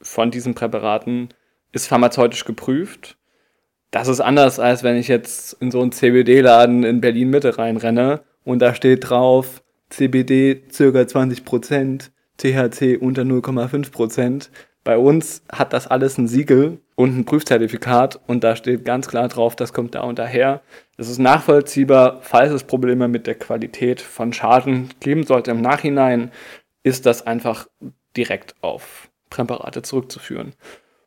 von 0.00 0.32
diesen 0.32 0.56
Präparaten 0.56 1.28
ist 1.70 1.86
pharmazeutisch 1.86 2.44
geprüft. 2.44 3.18
Das 3.92 4.08
ist 4.08 4.18
anders, 4.18 4.58
als 4.58 4.82
wenn 4.82 4.96
ich 4.96 5.06
jetzt 5.06 5.52
in 5.60 5.70
so 5.70 5.80
einen 5.80 5.92
CBD-Laden 5.92 6.82
in 6.82 7.00
Berlin 7.00 7.30
Mitte 7.30 7.56
reinrenne 7.56 8.24
und 8.42 8.58
da 8.58 8.74
steht 8.74 9.08
drauf 9.08 9.62
CBD 9.88 10.64
circa 10.72 11.02
20%, 11.02 12.10
THC 12.36 12.96
unter 13.00 13.22
0,5%. 13.22 14.48
Bei 14.84 14.98
uns 14.98 15.42
hat 15.50 15.72
das 15.72 15.86
alles 15.86 16.18
ein 16.18 16.26
Siegel 16.26 16.80
und 16.96 17.16
ein 17.16 17.24
Prüfzertifikat 17.24 18.20
und 18.26 18.42
da 18.42 18.56
steht 18.56 18.84
ganz 18.84 19.06
klar 19.06 19.28
drauf, 19.28 19.54
das 19.54 19.72
kommt 19.72 19.94
da 19.94 20.00
und 20.02 20.18
daher. 20.18 20.60
Es 20.96 21.08
ist 21.08 21.18
nachvollziehbar, 21.18 22.18
falls 22.22 22.52
es 22.52 22.64
Probleme 22.64 23.06
mit 23.06 23.26
der 23.26 23.36
Qualität 23.36 24.00
von 24.00 24.32
Schaden 24.32 24.90
geben 24.98 25.24
sollte 25.24 25.52
im 25.52 25.60
Nachhinein, 25.60 26.32
ist 26.82 27.06
das 27.06 27.24
einfach 27.24 27.68
direkt 28.16 28.56
auf 28.60 29.08
Präparate 29.30 29.82
zurückzuführen. 29.82 30.54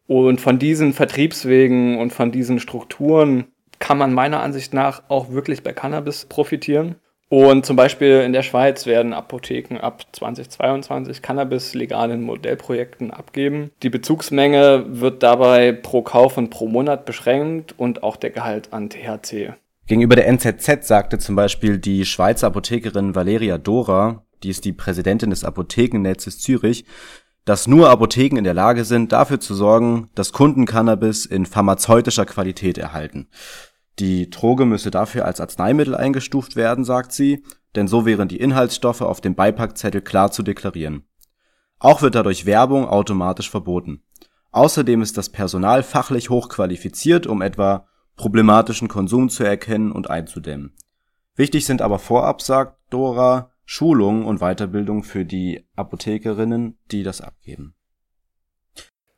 Und 0.07 0.39
von 0.39 0.57
diesen 0.57 0.93
Vertriebswegen 0.93 1.97
und 1.97 2.13
von 2.13 2.31
diesen 2.31 2.59
Strukturen 2.59 3.47
kann 3.79 3.97
man 3.97 4.13
meiner 4.13 4.41
Ansicht 4.41 4.73
nach 4.73 5.03
auch 5.09 5.31
wirklich 5.31 5.63
bei 5.63 5.73
Cannabis 5.73 6.25
profitieren. 6.25 6.95
Und 7.27 7.65
zum 7.65 7.75
Beispiel 7.75 8.21
in 8.21 8.33
der 8.33 8.43
Schweiz 8.43 8.85
werden 8.85 9.11
Apotheken 9.11 9.77
ab 9.79 10.05
2022 10.11 11.23
Cannabis 11.23 11.73
legal 11.73 12.11
in 12.11 12.21
Modellprojekten 12.21 13.09
abgeben. 13.09 13.71
Die 13.81 13.89
Bezugsmenge 13.89 14.85
wird 14.87 15.23
dabei 15.23 15.71
pro 15.71 16.03
Kauf 16.03 16.37
und 16.37 16.51
pro 16.51 16.67
Monat 16.67 17.05
beschränkt 17.05 17.73
und 17.77 18.03
auch 18.03 18.15
der 18.15 18.29
Gehalt 18.29 18.73
an 18.73 18.89
THC. 18.89 19.53
Gegenüber 19.87 20.15
der 20.15 20.27
NZZ 20.27 20.87
sagte 20.87 21.17
zum 21.17 21.35
Beispiel 21.35 21.79
die 21.79 22.05
Schweizer 22.05 22.47
Apothekerin 22.47 23.15
Valeria 23.15 23.57
Dora, 23.57 24.23
die 24.43 24.49
ist 24.49 24.65
die 24.65 24.73
Präsidentin 24.73 25.31
des 25.31 25.43
Apothekennetzes 25.43 26.39
Zürich, 26.39 26.85
dass 27.45 27.67
nur 27.67 27.89
Apotheken 27.89 28.37
in 28.37 28.43
der 28.43 28.55
Lage 28.55 28.83
sind, 28.83 29.11
dafür 29.11 29.39
zu 29.39 29.53
sorgen, 29.53 30.09
dass 30.15 30.33
Kunden 30.33 30.65
Cannabis 30.65 31.25
in 31.25 31.45
pharmazeutischer 31.45 32.25
Qualität 32.25 32.77
erhalten. 32.77 33.27
Die 33.99 34.29
Droge 34.29 34.65
müsse 34.65 34.91
dafür 34.91 35.25
als 35.25 35.39
Arzneimittel 35.39 35.95
eingestuft 35.95 36.55
werden, 36.55 36.83
sagt 36.83 37.11
sie, 37.11 37.43
denn 37.75 37.87
so 37.87 38.05
wären 38.05 38.27
die 38.27 38.39
Inhaltsstoffe 38.39 39.01
auf 39.01 39.21
dem 39.21 39.35
Beipackzettel 39.35 40.01
klar 40.01 40.31
zu 40.31 40.43
deklarieren. 40.43 41.07
Auch 41.79 42.01
wird 42.01 42.15
dadurch 42.15 42.45
Werbung 42.45 42.87
automatisch 42.87 43.49
verboten. 43.49 44.01
Außerdem 44.51 45.01
ist 45.01 45.17
das 45.17 45.29
Personal 45.29 45.83
fachlich 45.83 46.29
hochqualifiziert, 46.29 47.27
um 47.27 47.41
etwa 47.41 47.87
problematischen 48.15 48.87
Konsum 48.87 49.29
zu 49.29 49.43
erkennen 49.43 49.91
und 49.91 50.09
einzudämmen. 50.09 50.73
Wichtig 51.35 51.65
sind 51.65 51.81
aber 51.81 51.99
vorab, 51.99 52.41
sagt 52.41 52.77
Dora, 52.89 53.51
Schulung 53.65 54.25
und 54.25 54.39
Weiterbildung 54.39 55.03
für 55.03 55.25
die 55.25 55.67
Apothekerinnen, 55.75 56.77
die 56.91 57.03
das 57.03 57.19
abgeben. 57.19 57.75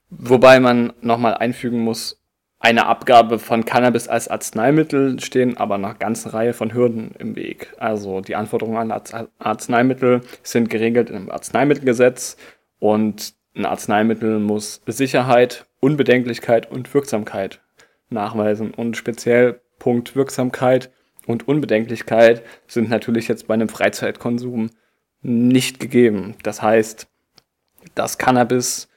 Wobei 0.10 0.60
man 0.60 0.94
nochmal 1.02 1.36
einfügen 1.36 1.82
muss, 1.82 2.17
eine 2.60 2.88
Abgabe 2.88 3.38
von 3.38 3.66
Cannabis 3.66 4.08
als 4.08 4.28
Arzneimittel 4.28 5.20
stehen 5.20 5.58
aber 5.58 5.78
nach 5.78 6.00
ganzen 6.00 6.30
Reihe 6.30 6.54
von 6.54 6.74
Hürden 6.74 7.12
im 7.20 7.36
Weg. 7.36 7.74
Also 7.78 8.22
die 8.22 8.36
Anforderungen 8.36 8.92
an 8.92 9.28
Arzneimittel 9.38 10.22
sind 10.42 10.70
geregelt 10.70 11.10
im 11.12 11.30
Arzneimittelgesetz 11.30 12.36
und 12.80 13.36
ein 13.56 13.66
Arzneimittel 13.66 14.40
muss 14.40 14.82
Sicherheit, 14.88 15.68
Unbedenklichkeit 15.80 16.72
und 16.72 16.94
Wirksamkeit 16.94 17.62
nachweisen. 18.10 18.74
Und 18.74 18.98
speziell 18.98 19.62
Punkt 19.80 20.16
Wirksamkeit 20.16 20.92
und 21.28 21.48
Unbedenklichkeit 21.48 22.44
sind 22.68 22.90
natürlich 22.90 23.28
jetzt 23.28 23.48
bei 23.48 23.54
einem 23.54 23.70
Freizeitkonsum 23.70 24.72
nicht 25.22 25.80
gegeben. 25.80 26.36
Das 26.44 26.62
heißt, 26.62 27.08
dass 27.96 28.18
Cannabis 28.18 28.90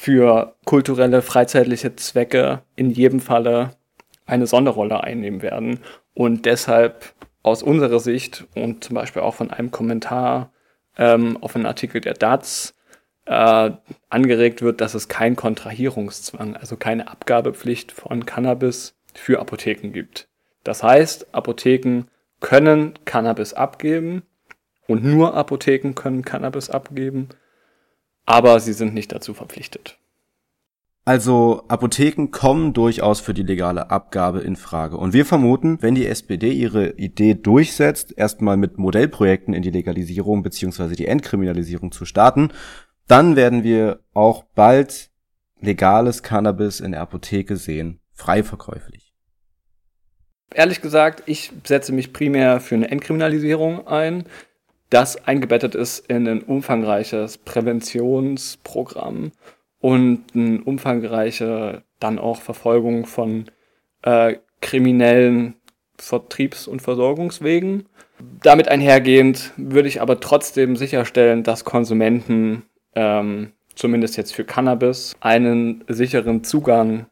für 0.00 0.56
kulturelle, 0.64 1.20
freizeitliche 1.20 1.94
Zwecke 1.94 2.62
in 2.74 2.88
jedem 2.88 3.20
Falle 3.20 3.72
eine 4.24 4.46
Sonderrolle 4.46 5.04
einnehmen 5.04 5.42
werden 5.42 5.80
und 6.14 6.46
deshalb 6.46 7.12
aus 7.42 7.62
unserer 7.62 8.00
Sicht 8.00 8.46
und 8.54 8.82
zum 8.82 8.94
Beispiel 8.94 9.20
auch 9.20 9.34
von 9.34 9.50
einem 9.50 9.70
Kommentar 9.70 10.54
ähm, 10.96 11.36
auf 11.42 11.54
einen 11.54 11.66
Artikel 11.66 12.00
der 12.00 12.14
DATS 12.14 12.74
äh, 13.26 13.72
angeregt 14.08 14.62
wird, 14.62 14.80
dass 14.80 14.94
es 14.94 15.08
kein 15.08 15.36
Kontrahierungszwang, 15.36 16.56
also 16.56 16.78
keine 16.78 17.08
Abgabepflicht 17.08 17.92
von 17.92 18.24
Cannabis 18.24 18.96
für 19.12 19.38
Apotheken 19.38 19.90
gibt. 19.92 20.28
Das 20.64 20.82
heißt, 20.82 21.34
Apotheken 21.34 22.04
können 22.40 22.94
Cannabis 23.04 23.52
abgeben 23.52 24.22
und 24.86 25.04
nur 25.04 25.34
Apotheken 25.34 25.92
können 25.94 26.24
Cannabis 26.24 26.70
abgeben, 26.70 27.28
aber 28.30 28.60
sie 28.60 28.74
sind 28.74 28.94
nicht 28.94 29.10
dazu 29.10 29.34
verpflichtet. 29.34 29.98
Also 31.04 31.64
Apotheken 31.66 32.28
kommen 32.30 32.72
durchaus 32.72 33.18
für 33.18 33.34
die 33.34 33.42
legale 33.42 33.90
Abgabe 33.90 34.38
in 34.38 34.54
Frage. 34.54 34.96
Und 34.98 35.12
wir 35.12 35.26
vermuten, 35.26 35.78
wenn 35.80 35.96
die 35.96 36.06
SPD 36.06 36.52
ihre 36.52 36.90
Idee 36.92 37.34
durchsetzt, 37.34 38.14
erstmal 38.16 38.56
mit 38.56 38.78
Modellprojekten 38.78 39.52
in 39.52 39.62
die 39.62 39.72
Legalisierung 39.72 40.44
bzw. 40.44 40.94
die 40.94 41.06
Entkriminalisierung 41.06 41.90
zu 41.90 42.04
starten, 42.04 42.52
dann 43.08 43.34
werden 43.34 43.64
wir 43.64 43.98
auch 44.14 44.44
bald 44.54 45.10
legales 45.58 46.22
Cannabis 46.22 46.78
in 46.78 46.92
der 46.92 47.00
Apotheke 47.00 47.56
sehen, 47.56 47.98
frei 48.12 48.44
verkäuflich. 48.44 49.12
Ehrlich 50.54 50.80
gesagt, 50.80 51.24
ich 51.26 51.50
setze 51.64 51.92
mich 51.92 52.12
primär 52.12 52.60
für 52.60 52.76
eine 52.76 52.92
Entkriminalisierung 52.92 53.88
ein, 53.88 54.24
das 54.90 55.24
eingebettet 55.26 55.74
ist 55.74 56.06
in 56.08 56.28
ein 56.28 56.42
umfangreiches 56.42 57.38
Präventionsprogramm 57.38 59.32
und 59.78 60.24
eine 60.34 60.62
umfangreiche 60.62 61.84
dann 62.00 62.18
auch 62.18 62.40
Verfolgung 62.40 63.06
von 63.06 63.46
äh, 64.02 64.36
kriminellen 64.60 65.54
Vertriebs- 65.96 66.66
und 66.66 66.82
Versorgungswegen. 66.82 67.86
Damit 68.42 68.68
einhergehend 68.68 69.52
würde 69.56 69.88
ich 69.88 70.02
aber 70.02 70.20
trotzdem 70.20 70.76
sicherstellen, 70.76 71.42
dass 71.42 71.64
Konsumenten 71.64 72.64
ähm, 72.94 73.52
zumindest 73.74 74.16
jetzt 74.16 74.34
für 74.34 74.44
Cannabis 74.44 75.16
einen 75.20 75.84
sicheren 75.88 76.44
Zugang 76.44 77.06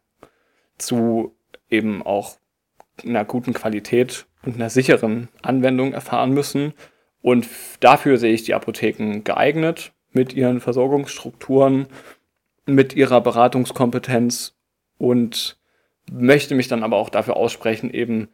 zu 0.76 1.34
eben 1.70 2.02
auch 2.02 2.36
einer 3.04 3.24
guten 3.24 3.54
Qualität 3.54 4.26
und 4.44 4.56
einer 4.56 4.70
sicheren 4.70 5.28
Anwendung 5.42 5.92
erfahren 5.92 6.32
müssen. 6.32 6.74
Und 7.22 7.48
dafür 7.80 8.18
sehe 8.18 8.32
ich 8.32 8.44
die 8.44 8.54
Apotheken 8.54 9.22
geeignet 9.24 9.92
mit 10.12 10.32
ihren 10.32 10.60
Versorgungsstrukturen, 10.60 11.86
mit 12.66 12.94
ihrer 12.94 13.20
Beratungskompetenz 13.20 14.54
und 14.98 15.58
möchte 16.10 16.54
mich 16.54 16.68
dann 16.68 16.82
aber 16.82 16.96
auch 16.96 17.08
dafür 17.08 17.36
aussprechen, 17.36 17.92
eben, 17.92 18.28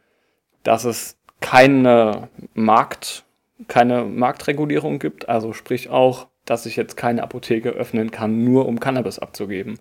dass 0.63 0.85
es 0.85 1.17
keine 1.41 2.29
Markt, 2.53 3.25
keine 3.67 4.03
Marktregulierung 4.03 4.99
gibt, 4.99 5.29
also 5.29 5.53
sprich 5.53 5.89
auch, 5.89 6.27
dass 6.45 6.65
ich 6.65 6.75
jetzt 6.75 6.95
keine 6.95 7.23
Apotheke 7.23 7.69
öffnen 7.69 8.11
kann, 8.11 8.43
nur 8.43 8.67
um 8.67 8.79
Cannabis 8.79 9.19
abzugeben. 9.19 9.79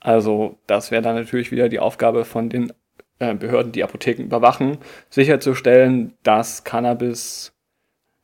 Also 0.00 0.58
das 0.66 0.90
wäre 0.90 1.02
dann 1.02 1.16
natürlich 1.16 1.50
wieder 1.52 1.68
die 1.68 1.78
Aufgabe 1.78 2.24
von 2.24 2.48
den 2.48 2.72
äh, 3.18 3.34
Behörden, 3.34 3.72
die 3.72 3.84
Apotheken 3.84 4.24
überwachen, 4.24 4.78
sicherzustellen, 5.10 6.14
dass 6.22 6.64
Cannabis 6.64 7.55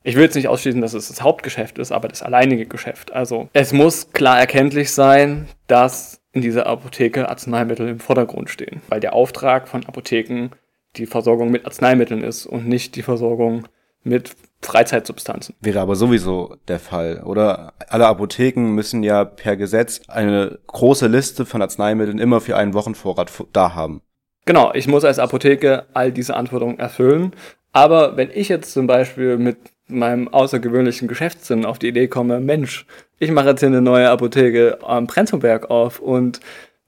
ich 0.03 0.15
will 0.15 0.23
jetzt 0.23 0.35
nicht 0.35 0.47
ausschließen, 0.47 0.81
dass 0.81 0.93
es 0.93 1.07
das 1.07 1.21
Hauptgeschäft 1.21 1.79
ist, 1.79 1.91
aber 1.91 2.07
das 2.07 2.21
alleinige 2.21 2.65
Geschäft. 2.65 3.13
Also 3.13 3.49
es 3.53 3.73
muss 3.73 4.11
klar 4.11 4.39
erkenntlich 4.39 4.91
sein, 4.91 5.47
dass 5.67 6.21
in 6.33 6.41
dieser 6.41 6.67
Apotheke 6.67 7.29
Arzneimittel 7.29 7.87
im 7.87 7.99
Vordergrund 7.99 8.49
stehen, 8.49 8.81
weil 8.89 8.99
der 8.99 9.13
Auftrag 9.13 9.67
von 9.67 9.85
Apotheken 9.85 10.49
die 10.97 11.05
Versorgung 11.05 11.51
mit 11.51 11.65
Arzneimitteln 11.65 12.23
ist 12.23 12.45
und 12.45 12.67
nicht 12.67 12.95
die 12.95 13.01
Versorgung 13.01 13.67
mit 14.03 14.35
Freizeitsubstanzen. 14.61 15.55
Wäre 15.61 15.79
aber 15.79 15.95
sowieso 15.95 16.55
der 16.67 16.79
Fall, 16.79 17.23
oder? 17.23 17.73
Alle 17.89 18.07
Apotheken 18.07 18.73
müssen 18.73 19.03
ja 19.03 19.25
per 19.25 19.57
Gesetz 19.57 20.01
eine 20.07 20.59
große 20.67 21.07
Liste 21.07 21.45
von 21.45 21.61
Arzneimitteln 21.61 22.19
immer 22.19 22.41
für 22.41 22.57
einen 22.57 22.73
Wochenvorrat 22.73 23.31
da 23.53 23.73
haben. 23.73 24.01
Genau, 24.45 24.73
ich 24.73 24.87
muss 24.87 25.05
als 25.05 25.19
Apotheke 25.19 25.85
all 25.93 26.11
diese 26.11 26.35
Anforderungen 26.35 26.79
erfüllen. 26.79 27.31
Aber 27.71 28.17
wenn 28.17 28.29
ich 28.29 28.49
jetzt 28.49 28.73
zum 28.73 28.87
Beispiel 28.87 29.37
mit 29.37 29.57
meinem 29.93 30.27
außergewöhnlichen 30.27 31.07
Geschäftssinn 31.07 31.65
auf 31.65 31.79
die 31.79 31.87
Idee 31.87 32.07
komme, 32.07 32.39
Mensch, 32.39 32.85
ich 33.19 33.31
mache 33.31 33.49
jetzt 33.49 33.59
hier 33.59 33.69
eine 33.69 33.81
neue 33.81 34.09
Apotheke 34.09 34.79
am 34.81 35.07
Prenzlberg 35.07 35.69
auf 35.69 35.99
und 35.99 36.39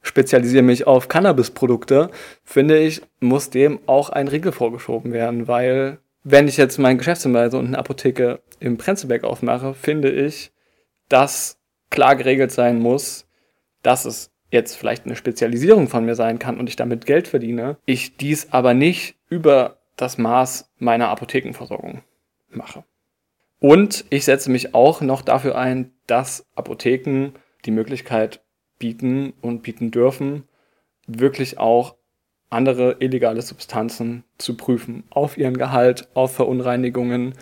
spezialisiere 0.01 0.63
mich 0.63 0.87
auf 0.87 1.07
Cannabisprodukte, 1.07 2.09
finde 2.43 2.77
ich, 2.77 3.01
muss 3.19 3.49
dem 3.49 3.79
auch 3.87 4.09
ein 4.09 4.27
Riegel 4.27 4.51
vorgeschoben 4.51 5.13
werden, 5.13 5.47
weil 5.47 5.99
wenn 6.23 6.47
ich 6.47 6.57
jetzt 6.57 6.77
mein 6.77 6.97
Geschäftshinweise 6.97 7.57
und 7.57 7.67
eine 7.67 7.77
Apotheke 7.77 8.39
im 8.59 8.77
Prenzlberg 8.77 9.23
aufmache, 9.23 9.73
finde 9.73 10.09
ich, 10.11 10.51
dass 11.09 11.59
klar 11.89 12.15
geregelt 12.15 12.51
sein 12.51 12.79
muss, 12.79 13.27
dass 13.83 14.05
es 14.05 14.31
jetzt 14.51 14.75
vielleicht 14.75 15.05
eine 15.05 15.15
Spezialisierung 15.15 15.87
von 15.87 16.05
mir 16.05 16.15
sein 16.15 16.39
kann 16.39 16.59
und 16.59 16.67
ich 16.67 16.75
damit 16.75 17.05
Geld 17.05 17.27
verdiene, 17.27 17.77
ich 17.85 18.17
dies 18.17 18.51
aber 18.51 18.73
nicht 18.73 19.15
über 19.29 19.77
das 19.97 20.17
Maß 20.17 20.71
meiner 20.77 21.09
Apothekenversorgung 21.09 22.01
mache. 22.49 22.83
Und 23.59 24.05
ich 24.09 24.25
setze 24.25 24.51
mich 24.51 24.75
auch 24.75 25.01
noch 25.01 25.21
dafür 25.21 25.57
ein, 25.57 25.91
dass 26.07 26.45
Apotheken 26.55 27.31
die 27.65 27.71
Möglichkeit 27.71 28.43
bieten 28.79 29.33
und 29.41 29.63
bieten 29.63 29.91
dürfen, 29.91 30.43
wirklich 31.07 31.57
auch 31.57 31.95
andere 32.49 32.97
illegale 32.99 33.41
Substanzen 33.41 34.23
zu 34.37 34.55
prüfen. 34.55 35.03
Auf 35.09 35.37
ihren 35.37 35.57
Gehalt, 35.57 36.07
auf 36.13 36.35
Verunreinigungen. 36.35 37.33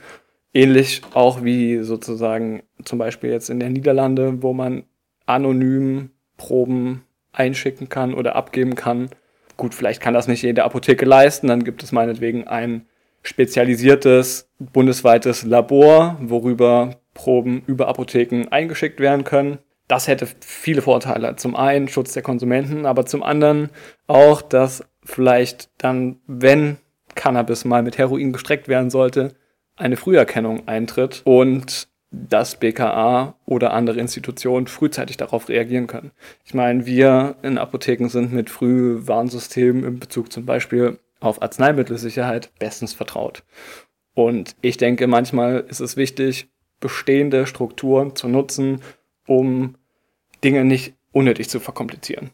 Ähnlich 0.54 1.02
auch 1.14 1.44
wie 1.44 1.84
sozusagen 1.84 2.64
zum 2.86 3.00
Beispiel 3.00 3.32
jetzt 3.32 3.50
in 3.50 3.60
den 3.60 3.74
Niederlande, 3.74 4.42
wo 4.42 4.54
man 4.54 4.84
anonym 5.26 6.12
Proben 6.38 7.04
einschicken 7.32 7.90
kann 7.90 8.14
oder 8.14 8.36
abgeben 8.36 8.76
kann. 8.76 9.10
Gut, 9.58 9.74
vielleicht 9.74 10.02
kann 10.02 10.14
das 10.14 10.28
nicht 10.28 10.44
jede 10.44 10.64
Apotheke 10.64 11.06
leisten, 11.06 11.48
dann 11.48 11.64
gibt 11.64 11.84
es 11.84 11.92
meinetwegen 11.92 12.48
ein 12.48 12.88
spezialisiertes 13.24 14.50
bundesweites 14.60 15.44
Labor, 15.44 16.18
worüber 16.22 16.98
Proben 17.14 17.64
über 17.68 17.88
Apotheken 17.88 18.48
eingeschickt 18.52 19.00
werden 19.00 19.24
können. 19.24 19.60
Das 19.88 20.08
hätte 20.08 20.28
viele 20.40 20.82
Vorteile. 20.82 21.36
Zum 21.36 21.56
einen 21.56 21.88
Schutz 21.88 22.14
der 22.14 22.24
Konsumenten, 22.24 22.86
aber 22.86 23.06
zum 23.06 23.24
anderen 23.24 23.70
auch, 24.08 24.42
dass 24.42 24.84
vielleicht 25.04 25.70
dann, 25.78 26.18
wenn 26.28 26.78
Cannabis 27.16 27.66
mal 27.66 27.84
mit 27.84 27.98
Heroin 27.98 28.34
gestreckt 28.34 28.68
werden 28.68 28.90
sollte, 28.90 29.36
eine 29.76 29.98
Früherkennung 29.98 30.68
eintritt 30.68 31.22
und 31.26 31.88
das 32.12 32.56
BKA 32.56 33.36
oder 33.46 33.74
andere 33.74 34.00
Institutionen 34.00 34.68
frühzeitig 34.68 35.18
darauf 35.18 35.50
reagieren 35.50 35.88
können. 35.88 36.12
Ich 36.46 36.54
meine, 36.54 36.86
wir 36.86 37.36
in 37.42 37.58
Apotheken 37.58 38.08
sind 38.08 38.32
mit 38.32 38.52
Frühwarnsystemen 38.52 39.84
in 39.84 40.00
Bezug 40.00 40.32
zum 40.32 40.46
Beispiel 40.46 41.00
auf 41.24 41.42
Arzneimittelsicherheit 41.42 42.52
bestens 42.60 42.94
vertraut. 42.94 43.44
Und 44.14 44.56
ich 44.62 44.78
denke, 44.78 45.08
manchmal 45.08 45.66
ist 45.68 45.80
es 45.80 45.98
wichtig, 45.98 46.50
bestehende 46.80 47.48
Strukturen 47.48 48.16
zu 48.16 48.28
nutzen, 48.28 48.82
um 49.26 49.76
Dinge 50.44 50.66
nicht 50.66 50.94
unnötig 51.12 51.50
zu 51.50 51.60
verkomplizieren. 51.60 52.32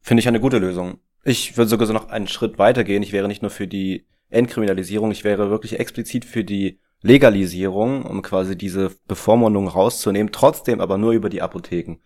Finde 0.00 0.20
ich 0.20 0.28
eine 0.28 0.40
gute 0.40 0.58
Lösung. 0.58 0.98
Ich 1.24 1.56
würde 1.56 1.68
sogar 1.68 1.86
so 1.86 1.92
noch 1.92 2.08
einen 2.08 2.26
Schritt 2.26 2.58
weiter 2.58 2.82
gehen. 2.82 3.02
Ich 3.02 3.12
wäre 3.12 3.28
nicht 3.28 3.42
nur 3.42 3.50
für 3.50 3.68
die 3.68 4.06
Entkriminalisierung, 4.30 5.10
ich 5.10 5.24
wäre 5.24 5.50
wirklich 5.50 5.78
explizit 5.78 6.24
für 6.24 6.42
die 6.42 6.80
Legalisierung, 7.02 8.04
um 8.04 8.22
quasi 8.22 8.56
diese 8.56 8.92
Bevormundung 9.06 9.68
rauszunehmen, 9.68 10.32
trotzdem 10.32 10.80
aber 10.80 10.98
nur 10.98 11.12
über 11.12 11.28
die 11.28 11.42
Apotheken, 11.42 11.96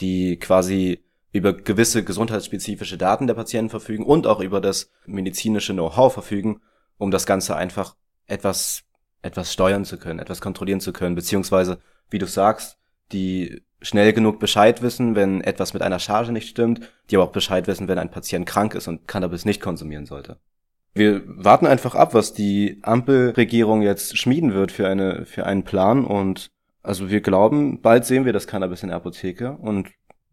die 0.00 0.38
quasi 0.38 1.00
über 1.32 1.52
gewisse 1.52 2.02
gesundheitsspezifische 2.02 2.98
Daten 2.98 3.26
der 3.26 3.34
Patienten 3.34 3.70
verfügen 3.70 4.04
und 4.04 4.26
auch 4.26 4.40
über 4.40 4.60
das 4.60 4.90
medizinische 5.06 5.72
Know-how 5.72 6.12
verfügen, 6.12 6.60
um 6.98 7.10
das 7.10 7.26
Ganze 7.26 7.56
einfach 7.56 7.96
etwas, 8.26 8.82
etwas 9.22 9.52
steuern 9.52 9.84
zu 9.84 9.98
können, 9.98 10.18
etwas 10.18 10.40
kontrollieren 10.40 10.80
zu 10.80 10.92
können, 10.92 11.14
beziehungsweise, 11.14 11.78
wie 12.10 12.18
du 12.18 12.26
sagst, 12.26 12.78
die 13.12 13.62
schnell 13.80 14.12
genug 14.12 14.38
Bescheid 14.38 14.82
wissen, 14.82 15.14
wenn 15.14 15.40
etwas 15.40 15.72
mit 15.72 15.82
einer 15.82 15.98
Charge 15.98 16.32
nicht 16.32 16.48
stimmt, 16.48 16.80
die 17.10 17.16
aber 17.16 17.24
auch 17.24 17.32
Bescheid 17.32 17.66
wissen, 17.66 17.88
wenn 17.88 17.98
ein 17.98 18.10
Patient 18.10 18.46
krank 18.46 18.74
ist 18.74 18.88
und 18.88 19.08
Cannabis 19.08 19.44
nicht 19.44 19.60
konsumieren 19.60 20.06
sollte. 20.06 20.38
Wir 20.92 21.22
warten 21.26 21.66
einfach 21.66 21.94
ab, 21.94 22.14
was 22.14 22.32
die 22.32 22.80
Ampelregierung 22.82 23.82
jetzt 23.82 24.18
schmieden 24.18 24.54
wird 24.54 24.72
für 24.72 24.88
eine, 24.88 25.24
für 25.24 25.46
einen 25.46 25.62
Plan 25.62 26.04
und 26.04 26.50
also 26.82 27.10
wir 27.10 27.20
glauben, 27.20 27.80
bald 27.80 28.04
sehen 28.04 28.24
wir 28.24 28.32
das 28.32 28.46
Cannabis 28.46 28.82
in 28.82 28.88
der 28.88 28.96
Apotheke 28.96 29.52
und 29.52 29.88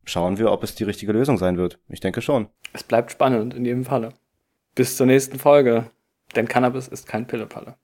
schauen 0.07 0.37
wir, 0.39 0.51
ob 0.51 0.63
es 0.63 0.75
die 0.75 0.83
richtige 0.83 1.11
Lösung 1.11 1.37
sein 1.37 1.57
wird. 1.57 1.79
Ich 1.89 1.99
denke 1.99 2.21
schon. 2.21 2.49
Es 2.73 2.83
bleibt 2.83 3.11
spannend 3.11 3.53
in 3.53 3.65
jedem 3.65 3.85
Falle. 3.85 4.13
Bis 4.73 4.97
zur 4.97 5.05
nächsten 5.05 5.37
Folge, 5.37 5.89
denn 6.35 6.47
Cannabis 6.47 6.87
ist 6.87 7.07
kein 7.07 7.27
Pillepalle. 7.27 7.75